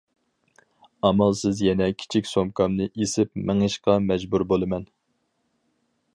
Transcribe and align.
ئامالسىز 1.09 1.61
يەنە 1.67 1.89
كىچىك 1.99 2.31
سومكامنى 2.31 2.89
ئېسىپ 2.93 3.39
مېڭىشقا 3.51 4.01
مەجبۇر 4.09 4.47
بولىمەن. 4.55 4.91